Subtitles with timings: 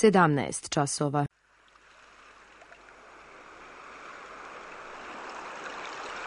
[0.00, 1.26] 17 časova.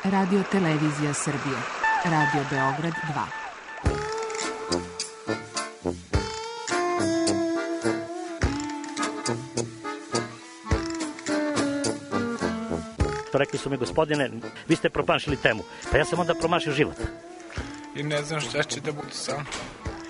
[0.03, 1.57] Radio Televizija Srbije.
[2.05, 3.43] Radio Beograd 2.
[13.31, 14.29] To rekli su mi, gospodine,
[14.67, 15.63] vi ste promašili temu.
[15.91, 16.95] Pa ja sam onda promašio život.
[17.95, 19.45] I ne znam šta će da bude sam.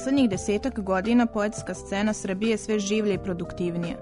[0.00, 3.96] Poslednjih desetak godina poetska scena Srbije sve življe i produktivnija.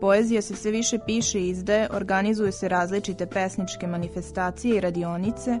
[0.00, 5.58] Poezija se sve više piše i izdaje, organizuju se različite pesničke manifestacije i radionice,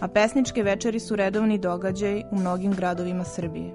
[0.00, 3.74] a pesničke večeri su redovni događaj u mnogim gradovima Srbije.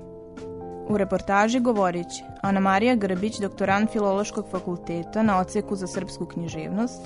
[0.90, 7.02] U reportaži govorići Ana Marija Grbić, doktorant Filološkog fakulteta na oceku za srpsku književnost,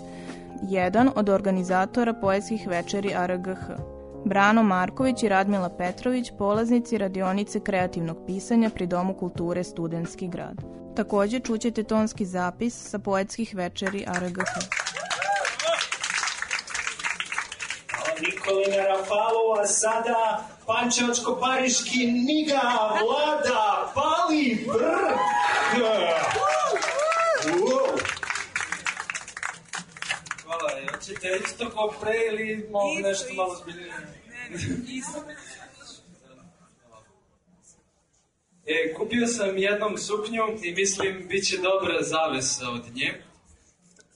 [0.70, 3.91] jedan od organizatora poetskih večeri ARGH.
[4.26, 10.56] Brano Marković i Radmila Petrović, polaznici radionice kreativnog pisanja pri Domu kulture Studenski grad.
[10.96, 14.40] Takođe čućete tonski zapis sa poetskih večeri ARGH.
[18.22, 22.62] Nikolina Rafalova, sada Pančevačko-Pariški Niga,
[23.02, 25.20] Vlada, Pali, Brk!
[30.44, 31.28] Hvala, hoćete
[31.62, 33.94] isto ko pre ili mogu nešto malo zbiljnije?
[38.66, 43.24] E, kupio sam jednom suknju i mislim bit će dobra zavesa od nje.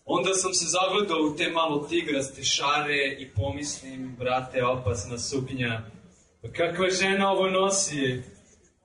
[0.06, 5.82] Onda sam se zagledao u te malo tigraste šare i pomislim, brate, opasna suknja.
[6.42, 8.22] Pa kakva žena ovo nosi?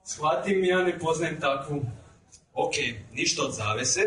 [0.05, 1.81] Shvatim, ja ne poznajem takvu.
[2.53, 2.73] Ok,
[3.13, 4.01] ništa od zavese.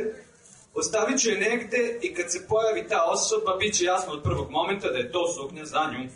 [0.74, 4.50] Ostavit ću je negde i kad se pojavi ta osoba, bit će jasno od prvog
[4.50, 6.08] momenta da je to suknja za nju.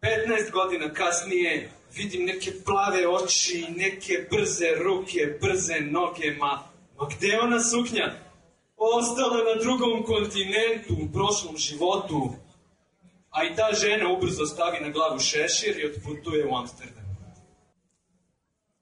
[0.00, 6.62] 15 godina kasnije vidim neke plave oči, neke brze ruke, brze noge, ma,
[6.98, 8.12] ma gde je ona suknja?
[8.76, 12.34] Ostala na drugom kontinentu, u prošlom životu.
[13.30, 17.04] A i ta žena ubrzo stavi na glavu šešir i otputuje u Amsterdam.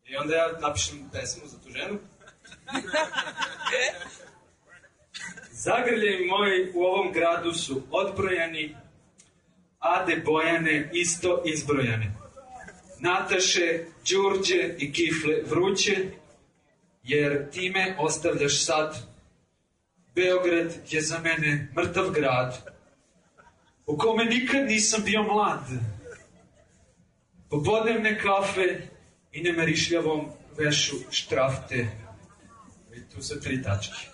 [0.05, 1.99] I onda ja napišem pesmu za tu ženu.
[5.65, 8.77] Zagrljaj moji u ovom gradu su odbrojani,
[9.79, 12.15] Ade Bojane isto izbrojane.
[12.99, 15.97] Nataše, Đurđe i Kifle vruće,
[17.03, 18.97] jer time ostavljaš sad.
[20.15, 22.71] Beograd je za mene mrtav grad,
[23.87, 25.65] u kome nikad nisam bio mlad.
[27.51, 28.89] Popodnevne kafe
[29.33, 31.87] i nemerišljavom vešu štrafte.
[32.97, 34.07] I tu su tri tačke.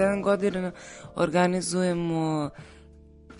[0.00, 0.72] Već 7 godina
[1.14, 2.50] organizujemo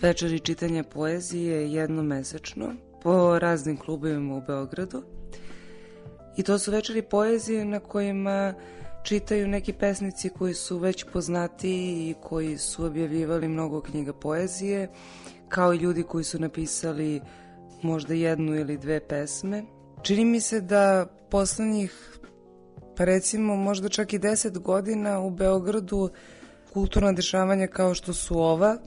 [0.01, 2.73] večeri čitanja poezije jednomesečno
[3.03, 5.03] po raznim klubovima u Beogradu.
[6.37, 8.53] I to su večeri poezije na kojima
[9.03, 11.69] čitaju neki pesnici koji su već poznati
[12.09, 14.89] i koji su objavljivali mnogo knjiga poezije,
[15.49, 17.21] kao i ljudi koji su napisali
[17.81, 19.63] možda jednu ili dve pesme.
[20.01, 22.19] Čini mi se da poslednjih,
[22.97, 26.09] pa recimo možda čak i deset godina u Beogradu
[26.73, 28.77] kulturna dešavanja kao što su ova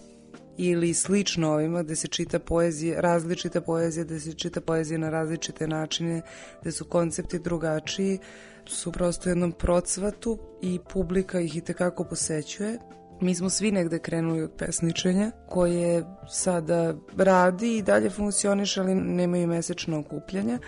[0.56, 5.66] ili slično ovima gde se čita poezija, različita poezija, gde se čita poezija na različite
[5.68, 6.22] načine,
[6.60, 8.18] gde su koncepti drugačiji,
[8.66, 12.78] su prosto u jednom procvatu i publika ih i tekako posećuje.
[13.20, 19.46] Mi smo svi negde krenuli od pesničenja, koje sada radi i dalje funkcioniše, ali nemaju
[19.48, 20.58] mesečno okupljanja.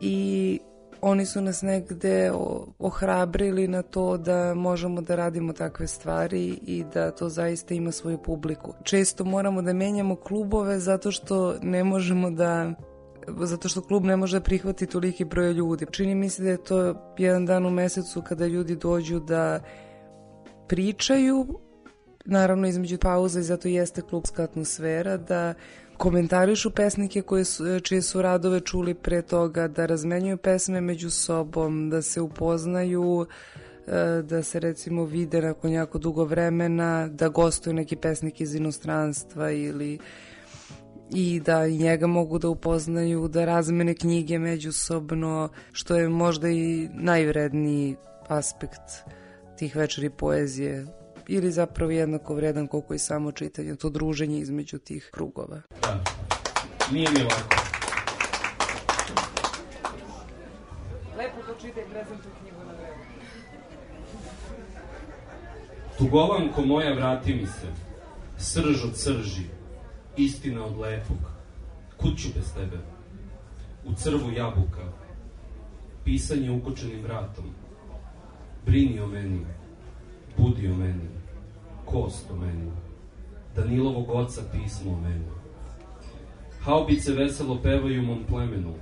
[0.00, 0.60] I
[1.02, 2.32] oni su nas negde
[2.78, 8.18] ohrabrili na to da možemo da radimo takve stvari i da to zaista ima svoju
[8.18, 8.74] publiku.
[8.82, 12.72] Često moramo da menjamo klubove zato što ne možemo da
[13.38, 15.86] zato što klub ne može da prihvati toliki broj ljudi.
[15.90, 19.60] Čini mi se da je to jedan dan u mesecu kada ljudi dođu da
[20.68, 21.46] pričaju,
[22.24, 25.54] naravno između pauza i zato jeste klubska atmosfera, da
[26.00, 31.90] komentarišu pesnike koje su, čije su radove čuli pre toga, da razmenjuju pesme među sobom,
[31.90, 33.26] da se upoznaju,
[33.86, 39.50] e, da se recimo vide nakon jako dugo vremena, da gostuju neki pesnik iz inostranstva
[39.50, 39.98] ili
[41.14, 46.88] i da i njega mogu da upoznaju, da razmene knjige međusobno, što je možda i
[46.94, 47.96] najvredniji
[48.28, 49.04] aspekt
[49.58, 50.99] tih večeri poezije
[51.32, 55.60] ili zapravo jednako vredan koliko i samo čitanje, to druženje između tih krugova.
[55.82, 56.04] Da.
[56.92, 57.56] Nije mi lako.
[61.18, 63.04] Lepo to čitaj prezentuj knjigu na vreme.
[65.98, 67.66] Tugovanko moja vrati mi se,
[68.38, 69.44] srž od srži,
[70.16, 71.18] istina od lepog,
[71.96, 72.78] kuću bez tebe,
[73.84, 74.92] u crvu jabuka,
[76.04, 77.54] pisanje ukočenim vratom,
[78.66, 79.46] brini o meni,
[80.36, 81.09] budi o meni,
[81.92, 82.70] kost o meni,
[83.56, 85.24] Danilovog oca pismo o meni.
[86.60, 88.74] Haubice veselo pevaju mom plemenu,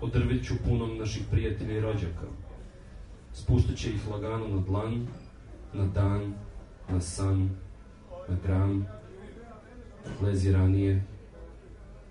[0.00, 2.26] o drveću punom naših prijatelja i rođaka.
[3.32, 5.06] Spuštaće ih lagano na dlan,
[5.72, 6.34] na dan,
[6.88, 7.50] na san,
[8.28, 8.86] na gram.
[10.22, 11.04] Lezi ranije,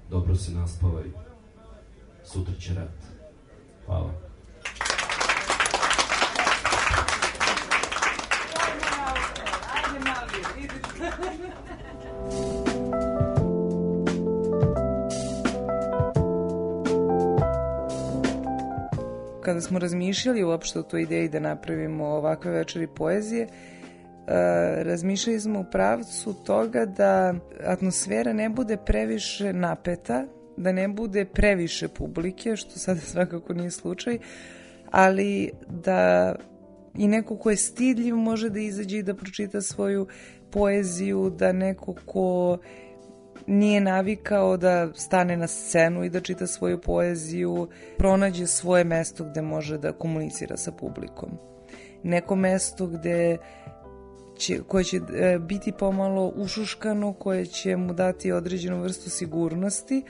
[0.10, 1.06] dobro se naspavaj.
[2.24, 3.06] Sutra će rat.
[3.86, 4.23] Hvala.
[19.44, 23.48] Kada smo razmišljali uopšte o toj ideji da napravimo ovakve večeri poezije,
[24.84, 27.34] razmišljali smo u pravcu toga da
[27.66, 30.26] atmosfera ne bude previše napeta,
[30.58, 34.18] da ne bude previše publike, što sada svakako nije slučaj,
[34.92, 36.36] ali da
[36.98, 40.08] i neko ko je stidljiv može da izađe i da pročita svoju
[40.52, 42.58] poeziju, da neko ko
[43.48, 47.68] nije navikao da stane na scenu i da čita svoju poeziju,
[47.98, 51.30] pronađe svoje mesto gde može da komunicira sa publikom.
[52.04, 53.38] Neko mesto gde
[54.38, 60.04] će, koje će e, biti pomalo ušuškano, koje će mu dati određenu vrstu sigurnosti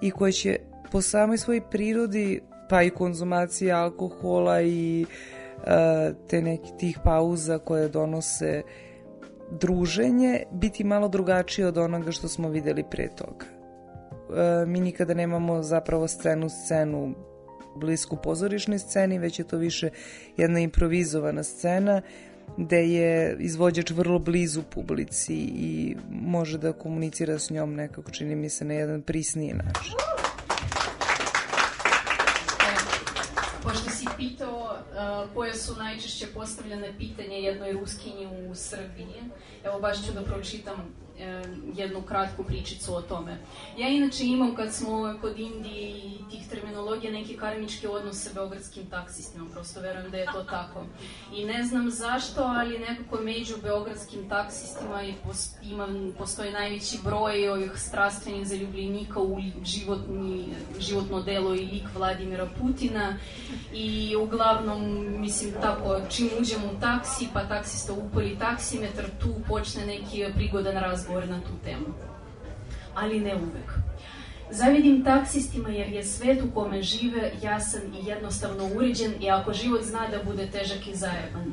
[0.00, 0.58] i koje će
[0.92, 5.06] po samoj svojoj prirodi, pa i konzumacije alkohola i
[5.66, 8.62] e, te neki tih pauza koje donose
[9.50, 13.46] druženje biti malo drugačije od onoga što smo videli pre toga.
[13.46, 17.14] E, mi nikada nemamo zapravo scenu scenu
[17.76, 19.90] blisku pozorišnoj sceni, već je to više
[20.36, 22.02] jedna improvizovana scena
[22.56, 28.48] gde je izvođač vrlo blizu publici i može da komunicira s njom nekako, čini mi
[28.48, 29.92] se, na jedan prisniji način.
[33.62, 34.76] Pošto si pitao
[35.34, 39.22] koje su najčešće postavljene pitanje jednoj ruskinji u Srbiji,
[39.64, 40.94] evo baš ću da pročitam
[41.76, 43.38] jednu kratku pričicu o tome.
[43.78, 48.86] Ja inače imam, kad smo kod Indije i tih terminologija, neki karmički odnos sa beogradskim
[48.90, 50.84] taksistima, prosto verujem da je to tako.
[51.34, 55.02] I ne znam zašto, ali nekako među beogradskim taksistima
[55.62, 55.88] ima,
[56.18, 60.48] postoji najveći broj ovih strastvenih zaljubljenika u životni,
[60.78, 63.16] životno delo i lik Vladimira Putina
[63.74, 70.24] i uglavnom, mislim, tako, čim uđemo u taksi, pa taksista upali taksimetar, tu počne neki
[70.34, 71.86] prigodan razgovor razgovor na tu temu.
[72.94, 73.72] Ali ne uvek.
[74.50, 79.82] Zavidim taksistima jer je svet u kome žive jasan i jednostavno uređen i ako život
[79.82, 81.52] zna da bude težak i zajeban.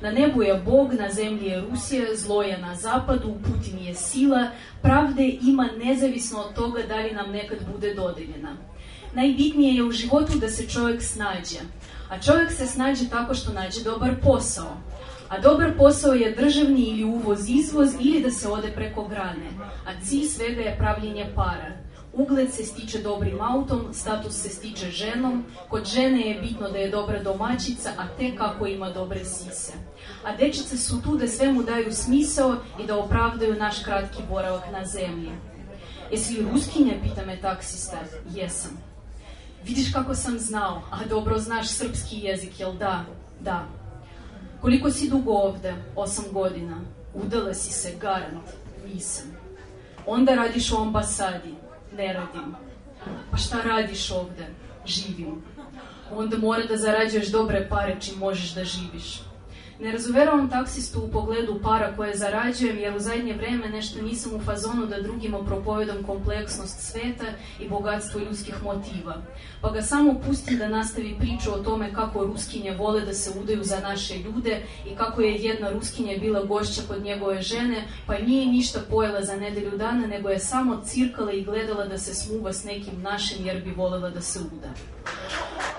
[0.00, 4.50] Na nebu je Bog, na zemlji je Rusija, zlo je na zapadu, Putin je sila,
[4.82, 8.56] pravde ima nezavisno od toga da li nam nekad bude dodeljena.
[9.14, 11.60] Najbitnije je u životu da se čovjek snađe,
[12.08, 14.76] a čovjek se snađe tako što nađe dobar posao,
[15.32, 19.48] a dobar posao je državni ili uvoz-izvoz ili da se ode preko grane,
[19.86, 21.76] a cilj svega je pravljenje para.
[22.12, 26.90] Ugled se stiče dobrim autom, status se stiče ženom, kod žene je bitno da je
[26.90, 29.72] dobra domaćica, a te kako ima dobre sise.
[30.24, 34.84] A dečice su tu da svemu daju smisao i da opravdaju naš kratki boravak na
[34.84, 35.30] zemlji.
[36.10, 37.98] Jesi li ruskinja, pita me taksista.
[38.34, 38.78] Jesam.
[39.64, 43.04] Vidiš kako sam znao, a dobro znaš srpski jezik, jel da?
[43.40, 43.81] Da.
[44.62, 45.74] Koliko si dugo ovde?
[45.96, 46.80] Osam godina.
[47.14, 48.48] Udala si se, garant.
[48.86, 49.26] Nisam.
[50.06, 51.54] Onda radiš u ambasadi.
[51.96, 52.54] Ne radim.
[53.30, 54.46] Pa šta radiš ovde?
[54.86, 55.42] Živim.
[56.12, 59.20] Onda mora da zarađuješ dobre pare čim možeš da živiš.
[59.82, 64.40] Ne razuveravam taksistu u pogledu para koje zarađujem, jer u zadnje vreme nešto nisam u
[64.40, 67.24] fazonu da drugima propovedam kompleksnost sveta
[67.60, 69.22] i bogatstvo ljudskih motiva.
[69.60, 73.64] Pa ga samo pustim da nastavi priču o tome kako ruskinje vole da se udaju
[73.64, 78.46] za naše ljude i kako je jedna ruskinja bila gošća kod njegove žene, pa nije
[78.46, 82.64] ništa pojela za nedelju dana, nego je samo cirkala i gledala da se smuva s
[82.64, 84.68] nekim našim jer bi volela da se uda.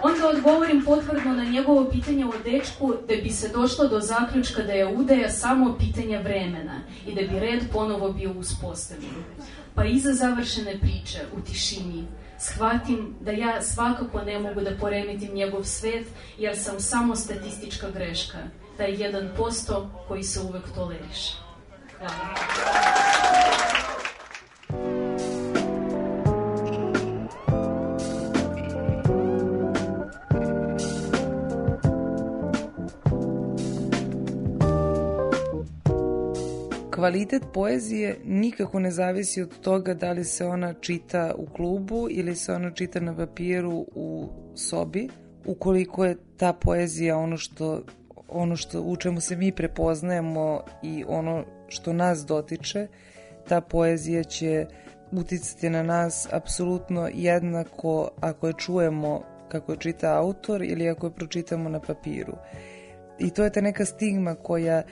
[0.04, 4.72] Onda odgovorim potvrdno na njegovo pitanje o dečku da bi se došlo do zaključka da
[4.72, 9.12] je udaja samo pitanje vremena i da bi red ponovo bio uspostavljen.
[9.76, 12.08] Pa iza završene priče u tišini
[12.40, 16.08] shvatim da ja svakako ne mogu da poremetim njegov svet
[16.38, 18.38] jer sam samo statistička greška,
[18.78, 21.34] taj 1% koji se uvek toleriše.
[21.98, 23.63] Hvala.
[37.04, 42.36] Kvalitet poezije nikako ne zavisi od toga da li se ona čita u klubu ili
[42.36, 45.10] se ona čita na papiru u sobi.
[45.46, 47.84] Ukoliko je ta poezija ono što
[48.28, 52.88] ono što u čemu se mi prepoznajemo i ono što nas dotiče,
[53.48, 54.66] ta poezija će
[55.12, 61.14] uticati na nas apsolutno jednako ako je čujemo kako je čita autor ili ako je
[61.14, 62.34] pročitamo na papiru.
[63.20, 64.84] I to je ta neka stigma koja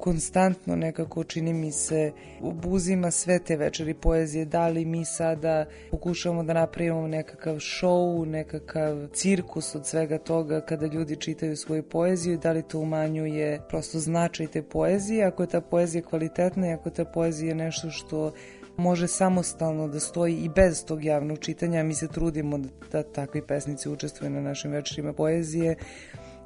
[0.00, 6.42] konstantno nekako čini mi se obuzima sve te večeri poezije, da li mi sada pokušavamo
[6.42, 12.52] da napravimo nekakav show, nekakav cirkus od svega toga kada ljudi čitaju svoju poeziju, da
[12.52, 17.04] li to umanjuje prosto značaj te poezije, ako je ta poezija kvalitetna i ako ta
[17.04, 18.32] poezija nešto što
[18.76, 23.42] može samostalno da stoji i bez tog javnog čitanja, mi se trudimo da, da takvi
[23.46, 25.76] pesnici učestvuju na našim večerima poezije,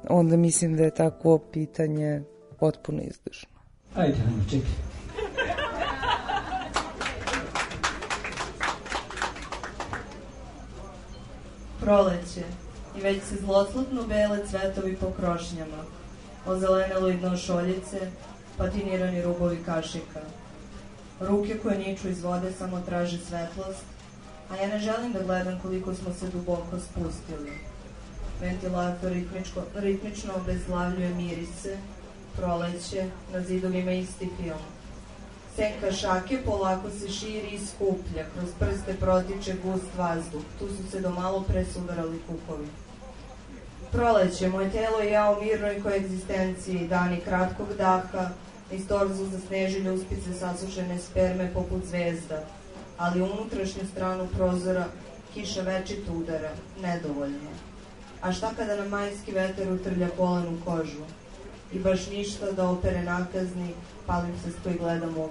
[0.09, 2.21] onda mislim da je tako pitanje
[2.59, 3.49] potpuno izdašno.
[3.95, 4.71] Ajde, ajmo, čekaj.
[11.79, 12.43] Proleće
[12.97, 15.83] i već se zloslutno bele cvetovi po krošnjama,
[16.45, 18.11] ozelenelo i dno šoljice,
[18.57, 20.21] patinirani rubovi kašika.
[21.19, 23.83] Ruke koje niču iz vode samo traže svetlost,
[24.51, 27.51] a ja ne želim da gledam koliko smo se duboko spustili.
[28.41, 31.77] Ventilator ritmičko, ritmično obezglavljuje mirise,
[32.37, 34.63] proleće, na zidovima isti film.
[35.55, 40.99] Senka šake polako se širi i skuplja, kroz prste protiče gust vazduh, tu su se
[40.99, 42.67] do malo pre sudarali kukovi.
[43.91, 48.29] Proleće, moje telo i ja u mirnoj koegzistenciji, dani kratkog daha,
[48.71, 52.43] iz torzu za snežilje uspice sasušene sperme poput zvezda,
[52.97, 54.85] ali unutrašnju stranu prozora
[55.33, 56.51] kiša večito udara,
[56.81, 57.51] nedovoljno.
[58.21, 61.03] A šta kada na majski veter utrlja polenu kožu?
[61.73, 63.73] I baš ništa da opere nakazni,
[64.05, 65.23] palim se sto i gledam u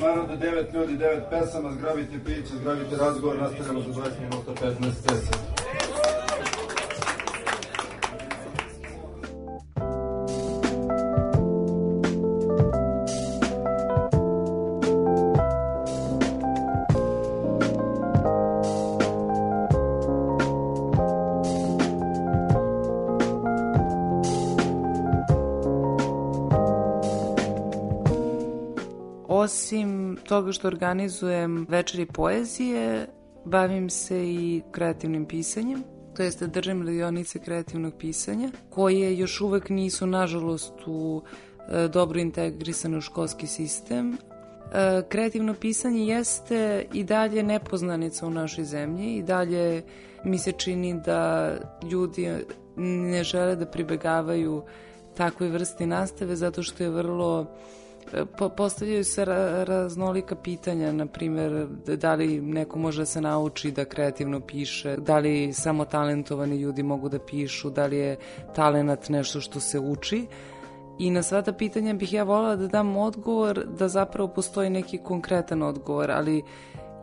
[0.00, 5.53] narode, devet ljudi, devet pesama, zgrabite priče, zgrabite razgovor, nastavljamo za 20 minuta, 15 sesija.
[30.34, 33.06] Toga što organizujem večeri poezije,
[33.44, 35.84] bavim se i kreativnim pisanjem
[36.16, 41.22] to jeste držim radionice kreativnog pisanja, koje još uvek nisu, nažalost, u
[41.68, 44.12] e, dobro integrisane u školski sistem.
[44.12, 49.82] E, kreativno pisanje jeste i dalje nepoznanica u našoj zemlji i dalje
[50.24, 51.50] mi se čini da
[51.90, 52.30] ljudi
[52.76, 54.62] ne žele da pribegavaju
[55.16, 57.46] takvoj vrsti nastave zato što je vrlo
[58.56, 63.84] postavljaju se ra, raznolika pitanja, na primjer, da li neko može da se nauči da
[63.84, 68.16] kreativno piše, da li samo talentovani ljudi mogu da pišu, da li je
[68.54, 70.26] talenat nešto što se uči.
[70.98, 74.98] I na sva ta pitanja bih ja volila da dam odgovor da zapravo postoji neki
[74.98, 76.42] konkretan odgovor, ali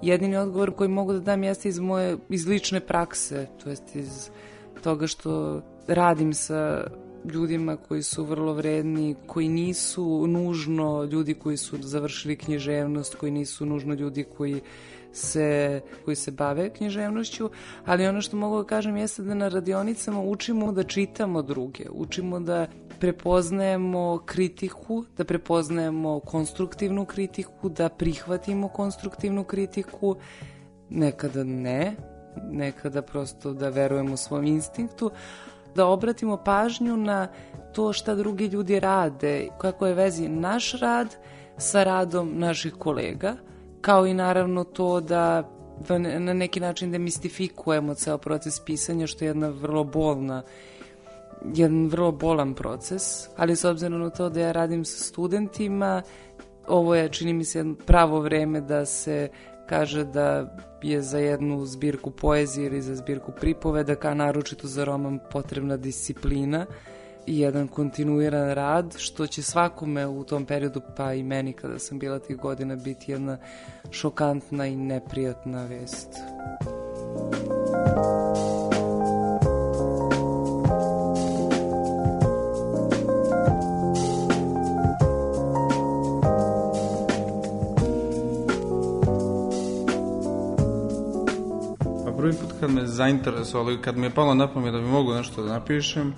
[0.02, 4.30] jedini odgovor koji mogu da dam jeste iz moje iz lične prakse, to jest iz
[4.84, 6.88] toga što radim sa
[7.26, 13.66] ljudima koji su vrlo vredni, koji nisu nužno ljudi koji su završili književnost, koji nisu
[13.66, 14.62] nužno ljudi koji
[15.14, 17.50] se, koji se bave književnošću,
[17.86, 22.40] ali ono što mogu da kažem jeste da na radionicama učimo da čitamo druge, učimo
[22.40, 22.68] da
[23.00, 30.16] prepoznajemo kritiku, da prepoznajemo konstruktivnu kritiku, da prihvatimo konstruktivnu kritiku,
[30.90, 31.96] nekada ne,
[32.52, 35.12] nekada prosto da verujemo svom instinktu,
[35.76, 37.28] da obratimo pažnju na
[37.74, 41.16] to šta drugi ljudi rade, kako je vezi naš rad
[41.58, 43.36] sa radom naših kolega,
[43.82, 45.50] kao i naravno to da
[46.00, 50.44] na neki način demistifikujemo ceo proces pisanja, što je jedna vrlo bolna
[51.46, 56.02] jedan vrlo bolan proces, ali s obzirom na to da ja radim sa studentima,
[56.68, 59.30] ovo je, čini mi se, pravo vreme da se
[59.72, 65.78] kaže da je za jednu zbirku poezije ili za zbirku pripovedaka, naročito za roman, potrebna
[65.78, 66.66] disciplina
[67.26, 72.00] i jedan kontinuiran rad, što će svakome u tom periodu, pa i meni kada sam
[72.00, 73.38] bila tih godina, biti jedna
[73.92, 76.10] šokantna i neprijatna vest.
[77.14, 78.71] Prvi
[92.62, 95.54] kad me zainteresovalo i kad mi je palo na pamet da bi mogu nešto da
[95.54, 96.14] napišem,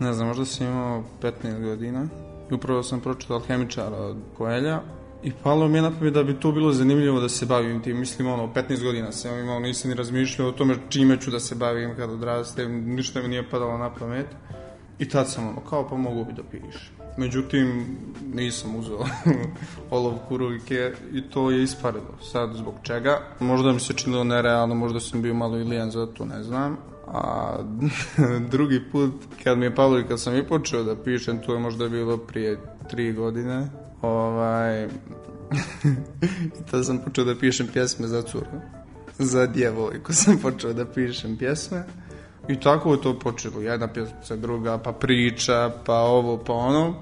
[0.00, 2.08] ne znam, možda sam imao 15 godina
[2.50, 4.80] i upravo sam pročitao Alhemičara od Koelja
[5.22, 7.98] i palo mi je na pamet da bi to bilo zanimljivo da se bavim tim.
[7.98, 11.54] Mislim, ono, 15 godina sam imao, nisam ni razmišljao o tome čime ću da se
[11.54, 14.26] bavim kad odrastem, ništa mi nije padalo na pamet.
[14.98, 16.95] I tad sam ono, kao pa mogu bi da pišem.
[17.16, 17.96] Međutim,
[18.34, 18.98] nisam uzeo
[19.90, 22.18] olovku ruke i to je isparilo.
[22.32, 23.20] Sad, zbog čega?
[23.40, 26.76] Možda mi se činilo nerealno, možda sam bio malo ilijan za to, ne znam.
[27.06, 27.56] A
[28.52, 29.12] drugi put,
[29.44, 32.16] kad mi je palo i kad sam i počeo da pišem, to je možda bilo
[32.16, 33.68] prije tri godine,
[34.02, 34.84] ovaj,
[36.58, 38.46] i tad sam počeo da pišem pjesme za curu.
[39.18, 41.84] Za djevojku sam počeo da pišem pjesme.
[42.48, 46.94] I tako je to počelo, jedna pjesma, druga, pa priča, pa ovo, pa ono.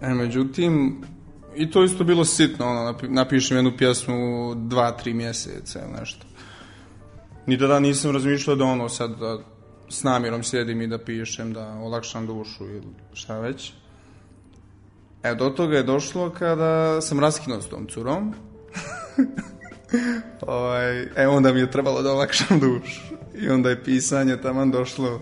[0.00, 1.02] E, međutim,
[1.56, 6.26] i to isto bilo sitno, ono, napišem jednu pjesmu dva, tri mjeseca ili nešto.
[7.46, 9.38] Ni tada nisam razmišljao da ono sad da
[9.88, 13.72] s namjerom sjedim i da pišem, da olakšam dušu ili šta već.
[15.22, 18.34] E, do toga je došlo kada sam raskinuo s tom curom.
[20.46, 23.23] ovaj, e, onda mi je trebalo da olakšam dušu.
[23.34, 25.20] I onda je pisanje taman došlo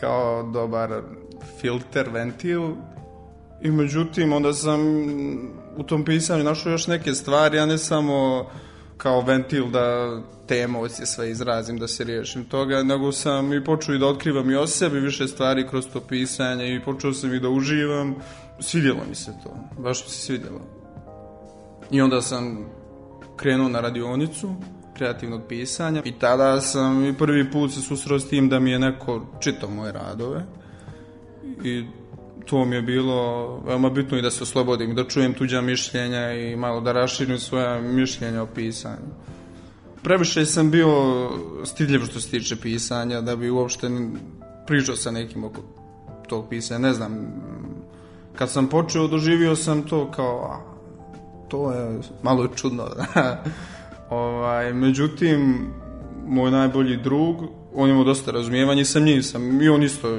[0.00, 1.02] kao dobar
[1.60, 2.62] filter, ventil.
[3.62, 4.80] I međutim, onda sam
[5.76, 8.46] u tom pisanju našao još neke stvari, a ne samo
[8.96, 13.94] kao ventil da te emocije sve izrazim, da se riješim toga, nego sam i počeo
[13.94, 17.40] i da otkrivam i o sebi više stvari kroz to pisanje i počeo sam i
[17.40, 18.14] da uživam.
[18.60, 20.60] Svidjelo mi se to, baš mi se svidjelo.
[21.90, 22.66] I onda sam
[23.36, 24.54] krenuo na radionicu
[24.94, 28.78] kreativnog pisanja i tada sam i prvi put se susreo s tim da mi je
[28.78, 30.44] neko čitao moje radove
[31.64, 31.84] i
[32.46, 36.56] to mi je bilo veoma bitno i da se oslobodim da čujem tuđa mišljenja i
[36.56, 39.14] malo da raširim svoja mišljenja o pisanju.
[40.02, 40.90] Previše sam bio
[41.64, 43.90] stidljiv što se tiče pisanja, da bi uopšte
[44.66, 45.62] pričao sa nekim oko
[46.28, 46.78] tog pisanja.
[46.78, 47.26] Ne znam,
[48.36, 50.60] kad sam počeo, doživio sam to kao, a,
[51.48, 52.84] to je malo čudno.
[54.14, 55.70] ovaj, međutim,
[56.26, 57.36] moj najbolji drug,
[57.74, 60.18] on imao dosta razumijevanja i sa njim sam, i on isto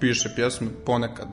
[0.00, 1.28] piše pjesme ponekad.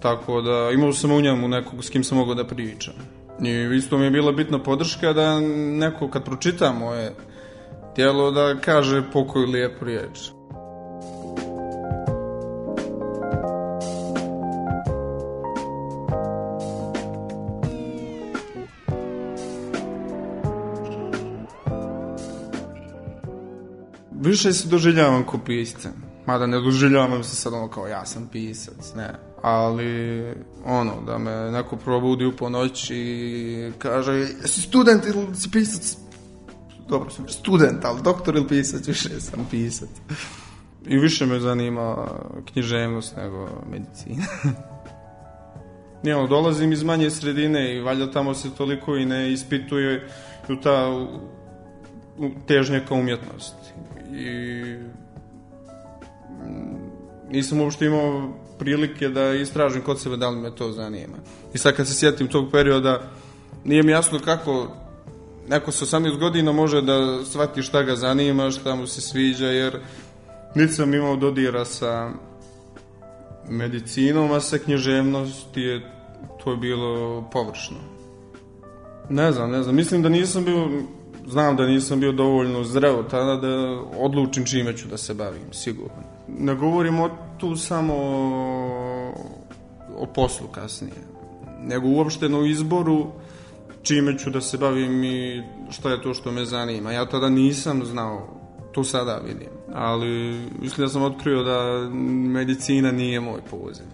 [0.00, 2.94] Tako da imao sam u njemu nekog s kim sam mogao da pričam.
[3.42, 5.40] I isto mi je bila bitna podrška da
[5.78, 7.14] neko kad pročita moje
[7.94, 10.35] tijelo da kaže pokoju lijepu riječ.
[24.36, 25.88] Više se doživljavam ko pisca.
[26.26, 29.14] Mada ne doživljavam se sad ono kao ja sam pisac, ne.
[29.42, 30.24] Ali,
[30.64, 35.96] ono, da me neko probudi u ponoć i kaže, jesi student ili si pisac?
[36.88, 39.88] Dobro sam, student, ali doktor ili pisac, više sam pisac.
[40.86, 42.08] I više me zanima
[42.52, 44.24] književnost nego medicina.
[46.02, 50.08] Nije, ono, dolazim iz manje sredine i valjda tamo se toliko i ne ispituje
[50.48, 50.88] u ta
[52.18, 53.66] u, težnja ka umjetnosti.
[54.14, 54.76] I
[57.30, 61.16] nisam uopšte imao prilike da istražim kod sebe da li me to zanima.
[61.54, 63.02] I sad kad se sjetim tog perioda,
[63.64, 64.68] nije mi jasno kako
[65.48, 69.80] neko sa 18 godina može da shvati šta ga zanima, šta mu se sviđa, jer
[70.54, 72.10] niti sam imao dodira sa
[73.48, 75.80] medicinom, a sa književnosti je
[76.44, 77.76] to je bilo površno.
[79.08, 80.68] Ne znam, ne znam, mislim da nisam bio,
[81.26, 86.02] znam da nisam bio dovoljno zreo tada da odlučim čime ću da se bavim, sigurno.
[86.28, 87.08] Ne govorimo
[87.38, 87.94] tu samo
[89.96, 91.02] o, poslu kasnije,
[91.62, 93.06] nego uopšte na izboru
[93.82, 96.92] čime ću da se bavim i šta je to što me zanima.
[96.92, 98.28] Ja tada nisam znao,
[98.72, 101.88] to sada vidim, ali mislim da sam otkrio da
[102.30, 103.84] medicina nije moj poziv.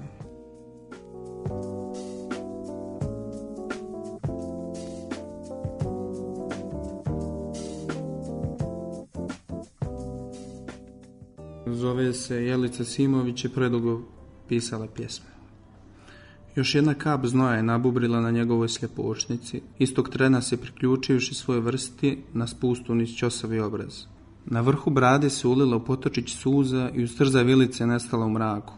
[12.13, 14.03] Se Jelica Simović i predugo
[14.49, 15.27] pisala pjesme.
[16.57, 22.19] Još jedna kap znoja je nabubrila na njegovoj sljepočnici, istog trena se priključivši svoje vrsti
[22.33, 24.05] na spustu niz ćosavi obraz.
[24.45, 28.75] Na vrhu brade se ulila u potočić suza i uz trza vilice nestala u mraku.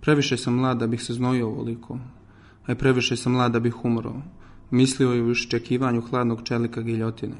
[0.00, 1.98] Previše sam mlad da bih se znojio ovoliko,
[2.66, 4.14] a previše sam mlad da bih umro.
[4.70, 7.36] Mislio je u iščekivanju hladnog čelika giljotine.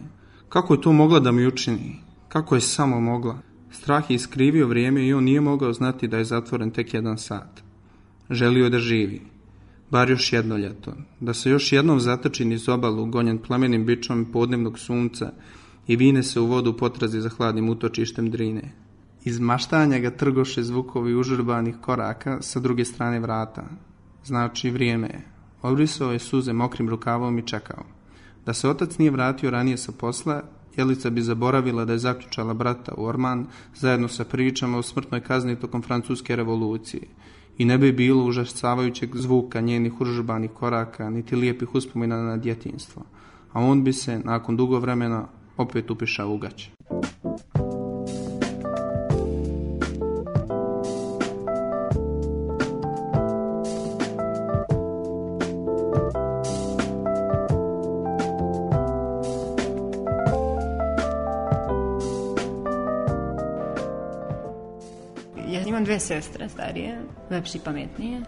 [0.49, 1.97] Kako je to mogla da mi učini?
[2.29, 3.39] Kako je samo mogla?
[3.71, 7.63] Strah je iskrivio vrijeme i on nije mogao znati da je zatvoren tek jedan sat.
[8.31, 9.21] Želio je da živi.
[9.91, 10.93] Bar još jedno ljeto.
[11.21, 15.33] Da se još jednom zatoči niz obalu, gonjen plamenim bičom podnevnog sunca
[15.87, 18.73] i vine se u vodu potrazi za hladnim utočištem drine.
[19.25, 23.65] Iz maštanja ga trgoše zvukovi užurbanih koraka sa druge strane vrata.
[24.25, 25.23] Znači vrijeme je.
[25.63, 27.85] Obrisao je suze mokrim rukavom i čekao.
[28.47, 30.43] Da se otac nije vratio ranije sa posla,
[30.79, 35.57] Jelica bi zaboravila da je zaključala brata u Orman zajedno sa pričama o smrtnoj kazni
[35.57, 37.03] tokom francuske revolucije
[37.59, 43.03] i ne bi bilo užasavajućeg zvuka njenih užurbanih koraka, niti lijepih uspomina na djetinstvo,
[43.53, 46.71] a on bi se, nakon dugo vremena, opet upišao u gaće.
[65.99, 68.21] Dve sestre starije, lepše i pametnije.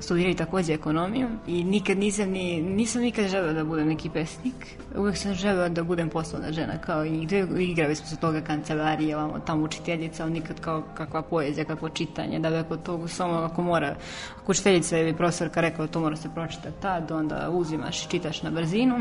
[0.00, 4.76] Studiraju takođe ekonomiju i nikad nisam ni, nisam nikad želeo da budem neki pesnik.
[4.96, 9.16] Uvek sam želeo da budem poslovna žena, kao i gde igrali smo se toga kancelarije,
[9.16, 13.62] ovamo tamo učiteljica, ali nikad kao kakva poezija, kakvo čitanje, da ako to samo ako
[13.62, 13.96] mora,
[14.42, 18.50] ako učiteljica ili profesorka rekao to mora se pročitati tad, onda uzimaš i čitaš na
[18.50, 18.96] brzinu.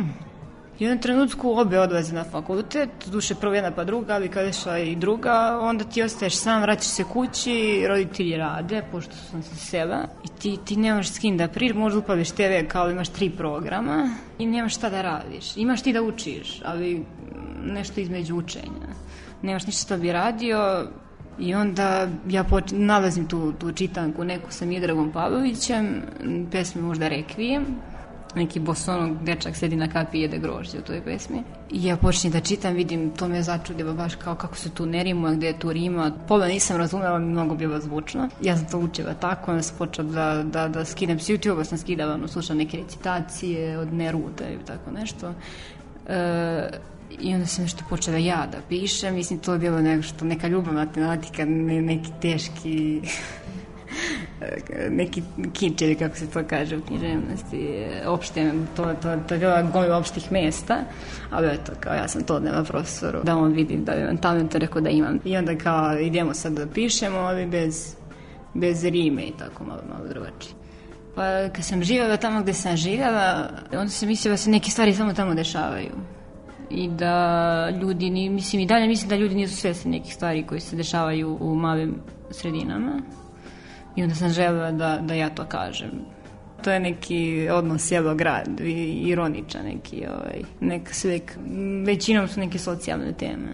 [0.80, 4.76] I u jednom trenutku obe odlaze na fakultet, duše prvo jedna pa druga, ali kada
[4.76, 9.56] je i druga, onda ti ostaješ sam, vraćaš se kući, roditelji rade, pošto sam se
[9.56, 13.30] sela, i ti, ti nemaš s kim da priš, možda upališ TV kao imaš tri
[13.30, 14.10] programa
[14.40, 15.58] i nemaš šta da radiš.
[15.58, 17.06] Imaš ti da učiš, ali
[17.64, 18.88] nešto između učenja.
[19.42, 20.88] Nemaš ništa što bi radio,
[21.40, 26.02] I onda ja poč nalazim tu, tu čitanku neku sa Midragom Pavlovićem,
[26.52, 27.66] pesme možda Rekvijem,
[28.36, 31.44] neki bosonog dečak sedi na kapi i jede grožđe u toj pesmi.
[31.72, 35.04] I ja počnem da čitam, vidim, to me začudilo baš kao kako se tu ne
[35.04, 36.12] rimuje, gde je tu rima.
[36.28, 38.30] Pola nisam razumela, mnogo bilo zvučno.
[38.42, 41.78] Ja sam to učila tako, onda sam počela da, da, da skidam s YouTube-a, sam
[41.78, 45.34] skidala, ono, slušam neke recitacije od Neruda i tako nešto.
[46.08, 46.70] E,
[47.20, 50.86] I onda sam nešto počela ja da pišem, mislim, to je bilo nešto, neka ljubavna
[50.86, 53.02] tematika, ne, neki teški
[54.90, 59.98] neki kinč ili kako se to kaže u književnosti, opšte, to, to, to je bila
[59.98, 60.78] opštih mesta,
[61.32, 64.82] ali eto, kao ja sam to odnela profesoru, da on vidi da imam talent, rekao
[64.82, 65.20] da imam.
[65.26, 67.96] I onda kao idemo sad da pišemo, ali bez,
[68.54, 70.54] bez rime i tako malo, malo drugačije.
[71.16, 74.94] Pa kad sam živjela tamo gde sam živjela, onda sam mislila da se neke stvari
[74.94, 75.92] samo tamo dešavaju
[76.70, 80.62] i da ljudi, ni, mislim i dalje mislim da ljudi nisu svesni nekih stvari koji
[80.62, 81.96] se dešavaju u malim
[82.32, 83.02] sredinama
[83.96, 85.92] I onda sam želela da, da ja to kažem.
[86.64, 88.60] To je neki odnos selo-grad,
[89.06, 91.20] ironičan neki, ovaj, nek sve,
[91.86, 93.50] većinom su neke socijalne teme.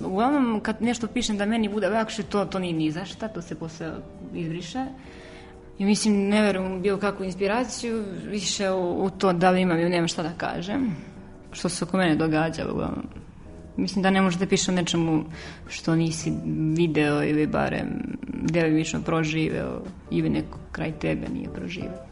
[0.00, 3.42] Uglavnom, kad nešto pišem da meni bude lakše, to, to nije ni za šta, to
[3.42, 3.90] se posle
[4.34, 4.86] izbriše.
[5.78, 9.78] I mislim, ne verujem u bilo kakvu inspiraciju, više u, u to da li imam
[9.78, 10.96] ili nemam šta da kažem.
[11.52, 13.04] Što se oko mene događa, uglavnom.
[13.76, 15.24] Mislim da ne možeš da pišeš o nečemu
[15.68, 16.32] što nisi
[16.76, 17.88] video ili barem
[18.28, 22.06] delimično proživeo ili neko kraj tebe nije proživeo.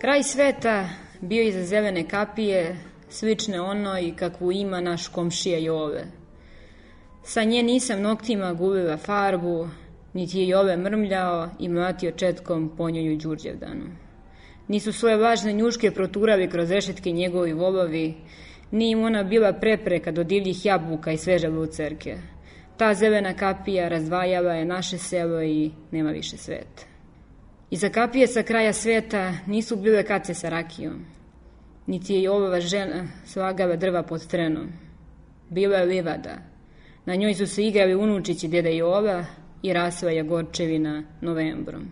[0.00, 0.88] Kraj sveta
[1.20, 2.76] bio iza zelene kapije,
[3.08, 6.04] slične onoj kakvu ima naš komšija Jove–
[7.28, 9.68] Sa nje nisam noktima gubila farbu,
[10.12, 13.84] niti je Jove mrmljao i mlatio četkom po njoj u Đurđevdanu.
[14.68, 18.14] Nisu svoje važne njuške proturali kroz rešetke njegovi volovi,
[18.70, 22.16] nije im ona bila prepreka do divljih jabuka i sveže lucerke.
[22.76, 26.82] Ta zelena kapija razdvajala je naše selo i nema više sveta.
[27.70, 31.04] Iza kapije sa kraja sveta nisu bile kace sa rakijom,
[31.86, 34.68] niti je i ova žena slagala drva pod trenom.
[35.50, 36.57] Bila je livada.
[37.08, 39.24] Na njoj su se igrali unučići deda Jova
[39.62, 41.86] i rasla je gorčevina novembrom.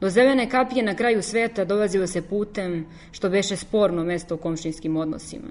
[0.00, 4.96] Do zelene kapije na kraju sveta dolazilo se putem što beše sporno mesto u komšinskim
[4.96, 5.48] odnosima.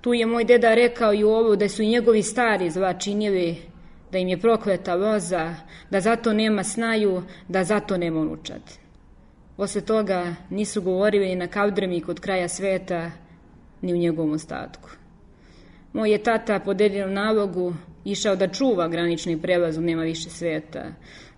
[0.00, 3.56] Tu je moj deda rekao i ovo da su i njegovi stari zla činili,
[4.12, 5.54] da im je prokleta loza,
[5.90, 8.62] da zato nema snaju, da zato nema unučad.
[9.56, 13.10] Posle toga nisu govorili ni na kavdremi kod kraja sveta,
[13.82, 15.05] ni u njegovom ostatku.
[15.96, 20.84] Moj je tata po dedinom nalogu išao da čuva granični prelaz u nema više sveta,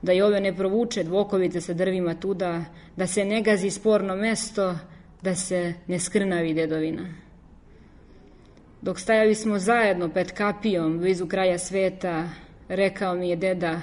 [0.03, 2.64] da i ove ne provuče dvokovice sa drvima tuda,
[2.97, 4.75] da se ne gazi sporno mesto,
[5.23, 7.07] da se ne skrnavi dedovina.
[8.83, 12.29] Dok stajali smo zajedno pred kapijom blizu kraja sveta,
[12.68, 13.81] rekao mi je deda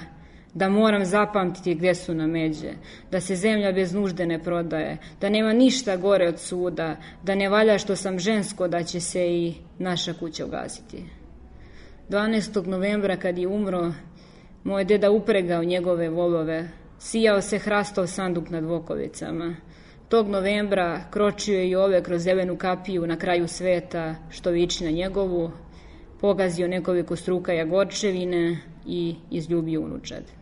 [0.56, 2.70] da moram zapamtiti gde su na međe,
[3.10, 7.48] da se zemlja bez nužde ne prodaje, da nema ništa gore od suda, da ne
[7.48, 11.04] valja što sam žensko, da će se i naša kuća ugasiti.
[12.10, 12.66] 12.
[12.66, 13.92] novembra kad je umro,
[14.64, 19.56] moj deda upregao njegove volove, sijao se hrastov sanduk nad Vokovicama.
[20.08, 24.90] Tog novembra kročio je i ove kroz zelenu kapiju na kraju sveta, što viči na
[24.90, 25.50] njegovu,
[26.20, 30.35] pogazio nekoliko struka jagorčevine i izljubio unučad.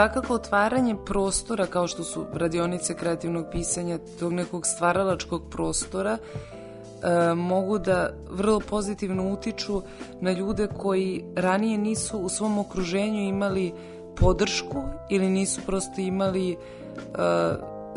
[0.00, 7.78] Svakako otvaranje prostora kao što su radionice kreativnog pisanja, tog nekog stvaralačkog prostora, e, mogu
[7.78, 9.82] da vrlo pozitivno utiču
[10.20, 13.72] na ljude koji ranije nisu u svom okruženju imali
[14.16, 16.56] podršku ili nisu prosto imali e,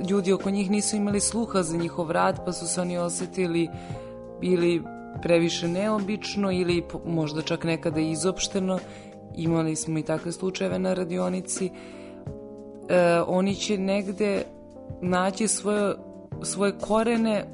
[0.10, 3.70] ljudi oko njih nisu imali sluha za njihov rad pa su se oni osetili
[4.42, 4.84] ili
[5.22, 8.80] previše neobično ili možda čak nekada izopšteno
[9.36, 11.70] imali smo i takve slučajeve na radionici,
[12.90, 14.44] e, oni će negde
[15.02, 15.96] naći svoje,
[16.44, 17.46] svoje korene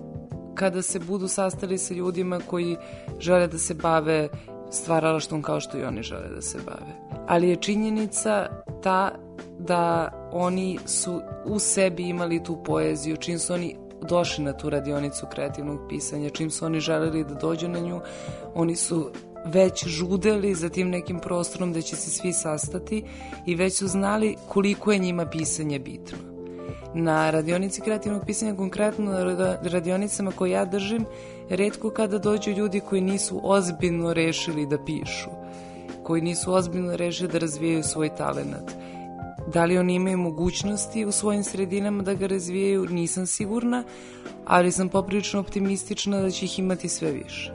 [0.56, 2.78] kada se budu sastali sa ljudima koji
[3.20, 4.30] žele da se bave
[4.72, 7.22] stvaralaštom kao što i oni žele da se bave.
[7.28, 8.48] Ali je činjenica
[8.84, 9.12] ta
[9.60, 15.26] da oni su u sebi imali tu poeziju, čim su oni došli na tu radionicu
[15.32, 18.02] kreativnog pisanja, čim su oni želeli da dođu na nju,
[18.56, 19.12] oni su
[19.46, 23.04] već žudeli za tim nekim prostorom da će se svi sastati
[23.46, 26.18] i već su znali koliko je njima pisanje bitno.
[26.94, 31.06] Na radionici kreativnog pisanja, konkretno na radionicama koje ja držim,
[31.50, 35.30] redko kada dođu ljudi koji nisu ozbiljno rešili da pišu,
[36.04, 38.72] koji nisu ozbiljno rešili da razvijaju svoj talenat.
[39.54, 43.84] Da li oni imaju mogućnosti u svojim sredinama da ga razvijaju, nisam sigurna,
[44.46, 47.54] ali sam poprilično optimistična da će ih imati sve više.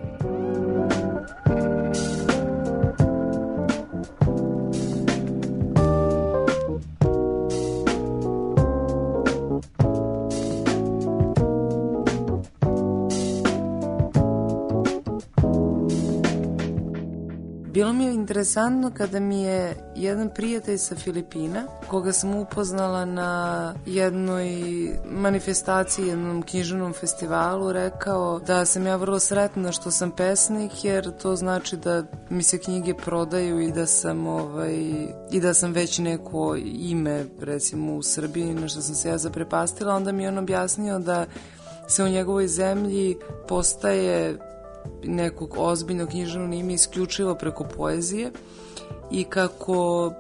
[18.25, 24.49] Interesantno kada mi je jedan prijatelj sa Filipina, koga sam upoznala na jednoj
[25.05, 31.37] manifestaciji, jednom književnom festivalu, rekao da sam ja vrlo sretna što sam pesnik, jer to
[31.37, 34.75] znači da mi se knjige prodaju i da sam, ovaj,
[35.31, 39.95] i da sam već neko ime, recimo u Srbiji, na što sam se ja zaprepastila.
[39.95, 41.27] Onda mi je on objasnio da
[41.89, 43.17] se u njegovoj zemlji
[43.49, 44.39] postaje
[45.05, 48.31] nekog ozbiljnog književnog ime isključivo preko poezije
[49.11, 50.13] i kako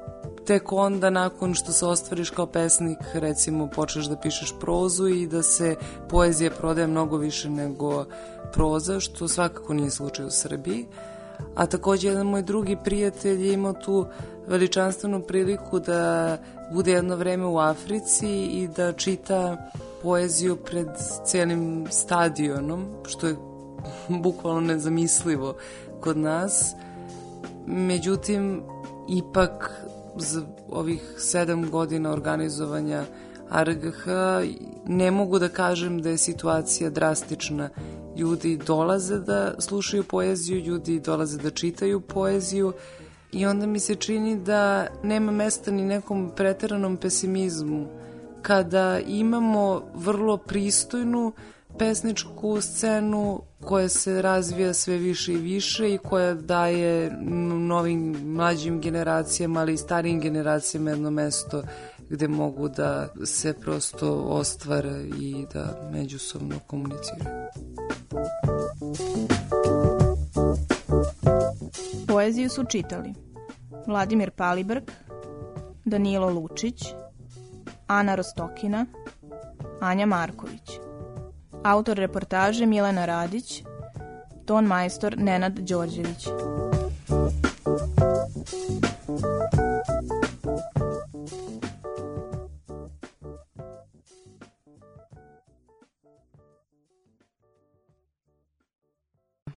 [0.47, 5.43] tek onda nakon što se ostvariš kao pesnik recimo počneš da pišeš prozu i da
[5.43, 5.77] se
[6.09, 8.05] poezija prodaje mnogo više nego
[8.53, 10.87] proza što svakako nije slučaj u Srbiji.
[11.55, 14.07] A takođe jedan moj drugi prijatelj je imao tu
[14.47, 16.39] veličanstvenu priliku da
[16.73, 19.71] bude jedno vreme u Africi i da čita
[20.03, 20.89] poeziju pred
[21.25, 23.37] celim stadionom, što je
[24.23, 25.57] bukvalno nezamislivo
[26.01, 26.75] kod nas.
[27.67, 28.63] Međutim,
[29.09, 29.85] ipak
[30.17, 33.05] za ovih sedam godina organizovanja
[33.51, 34.07] RGH
[34.87, 37.71] ne mogu da kažem da je situacija drastična.
[38.17, 42.73] Ljudi dolaze da slušaju poeziju, ljudi dolaze da čitaju poeziju
[43.33, 47.87] i onda mi se čini da nema mesta ni nekom preteranom pesimizmu
[48.43, 51.33] kada imamo vrlo pristojnu
[51.79, 57.11] pesničku scenu koja se razvija sve više i više i koja daje
[57.69, 61.63] novim mlađim generacijama, ali i starijim generacijama jedno mesto
[62.11, 67.47] gde mogu da se prosto ostvare i da međusobno komuniciraju.
[72.09, 73.15] Poeziju su čitali
[73.87, 74.91] Vladimir Palibrg,
[75.85, 76.85] Danilo Lučić,
[77.87, 78.87] Ana Rostokina,
[79.81, 80.71] Anja Marković.
[81.65, 83.65] Autor reportaže Milena Radić,
[84.47, 86.29] ton majstor Nenad Đorđević.